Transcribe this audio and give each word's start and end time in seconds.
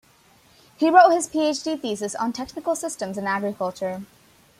He 0.77 0.89
wrote 0.89 1.11
his 1.11 1.29
PhD 1.29 1.79
thesis 1.79 2.15
on 2.15 2.33
technical 2.33 2.75
systems 2.75 3.19
in 3.19 3.27
agriculture. 3.27 4.01